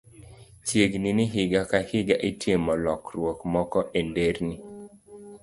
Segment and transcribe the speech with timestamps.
[0.65, 4.55] Chiegni ni higa ka higa, itimo lokruok moko e nderni